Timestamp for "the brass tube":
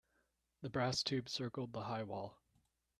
0.63-1.29